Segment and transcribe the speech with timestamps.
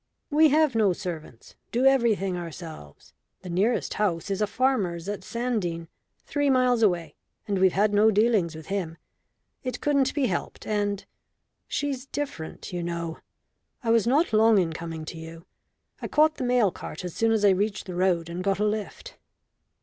[0.31, 3.13] "We have no servants do everything ourselves.
[3.43, 5.89] The nearest house is a farmer's at Sandene,
[6.25, 7.13] three miles away,
[7.47, 8.97] and we've had no dealings with him.
[9.63, 11.05] It couldn't be helped, and
[11.67, 13.19] she's different, you know.
[13.83, 15.45] I was not long in coming to you.
[16.01, 18.65] I caught the mail cart as soon as I reached the road, and got a
[18.65, 19.19] lift."